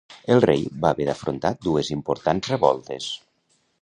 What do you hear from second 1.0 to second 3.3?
d'afrontar dues importants revoltes.